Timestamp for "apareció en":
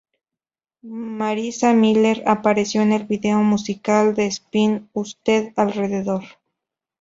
2.25-2.91